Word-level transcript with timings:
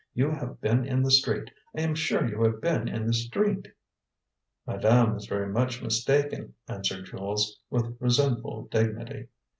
You 0.15 0.31
have 0.31 0.59
been 0.59 0.83
in 0.83 1.03
the 1.03 1.11
street. 1.11 1.51
I 1.77 1.81
am 1.81 1.93
sure 1.93 2.27
you 2.27 2.41
have 2.43 2.59
been 2.59 2.87
in 2.87 3.05
the 3.05 3.13
street." 3.13 3.67
"Madame 4.65 5.15
is 5.15 5.27
very 5.27 5.47
much 5.47 5.83
mistaken," 5.83 6.55
answered 6.67 7.05
Jules, 7.05 7.59
with 7.69 7.97
resentful 7.99 8.63
dignity. 8.71 9.27